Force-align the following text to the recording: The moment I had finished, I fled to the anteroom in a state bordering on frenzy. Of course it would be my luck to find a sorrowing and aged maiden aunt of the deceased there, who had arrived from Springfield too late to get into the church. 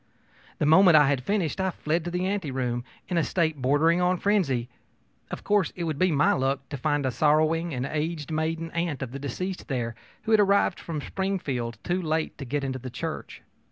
The 0.57 0.65
moment 0.65 0.97
I 0.97 1.09
had 1.09 1.21
finished, 1.23 1.61
I 1.61 1.69
fled 1.69 2.03
to 2.05 2.09
the 2.09 2.25
anteroom 2.27 2.83
in 3.07 3.19
a 3.19 3.23
state 3.23 3.61
bordering 3.61 4.01
on 4.01 4.17
frenzy. 4.17 4.67
Of 5.29 5.43
course 5.43 5.71
it 5.75 5.83
would 5.83 5.99
be 5.99 6.11
my 6.11 6.33
luck 6.33 6.67
to 6.69 6.77
find 6.77 7.05
a 7.05 7.11
sorrowing 7.11 7.71
and 7.71 7.85
aged 7.85 8.31
maiden 8.31 8.71
aunt 8.71 9.03
of 9.03 9.11
the 9.11 9.19
deceased 9.19 9.67
there, 9.67 9.93
who 10.23 10.31
had 10.31 10.39
arrived 10.39 10.79
from 10.79 11.01
Springfield 11.01 11.77
too 11.83 12.01
late 12.01 12.35
to 12.39 12.45
get 12.45 12.63
into 12.63 12.79
the 12.79 12.89
church. 12.89 13.43